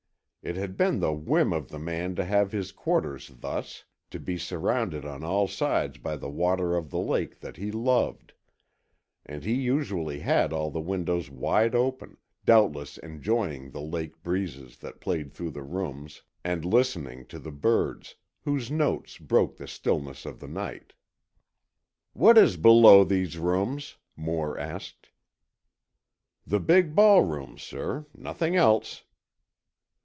It 0.43 0.55
had 0.55 0.75
been 0.75 0.99
the 1.01 1.13
whim 1.13 1.53
of 1.53 1.67
the 1.69 1.77
man 1.77 2.15
to 2.15 2.25
have 2.25 2.51
his 2.51 2.71
quarters 2.71 3.27
thus, 3.27 3.83
to 4.09 4.19
be 4.19 4.39
surrounded 4.39 5.05
on 5.05 5.23
all 5.23 5.47
sides 5.47 5.99
by 5.99 6.15
the 6.15 6.31
water 6.31 6.75
of 6.75 6.89
the 6.89 6.97
lake 6.97 7.41
that 7.41 7.57
he 7.57 7.71
loved, 7.71 8.33
and 9.23 9.43
he 9.43 9.53
usually 9.53 10.21
had 10.21 10.51
all 10.51 10.71
the 10.71 10.81
windows 10.81 11.29
wide 11.29 11.75
open, 11.75 12.17
doubtless 12.43 12.97
enjoying 12.97 13.69
the 13.69 13.83
lake 13.83 14.23
breezes 14.23 14.77
that 14.77 14.99
played 14.99 15.31
through 15.31 15.51
the 15.51 15.61
rooms, 15.61 16.23
and 16.43 16.65
listening 16.65 17.27
to 17.27 17.37
the 17.37 17.51
birds, 17.51 18.15
whose 18.43 18.71
notes 18.71 19.19
broke 19.19 19.57
the 19.57 19.67
stillness 19.67 20.25
of 20.25 20.39
the 20.39 20.47
night. 20.47 20.93
"What 22.13 22.39
is 22.39 22.57
below 22.57 23.03
these 23.03 23.37
rooms?" 23.37 23.97
Moore 24.15 24.57
asked. 24.57 25.11
"The 26.47 26.59
big 26.59 26.95
ballroom, 26.95 27.59
sir. 27.59 28.07
Nothing 28.17 28.55
else." 28.55 29.03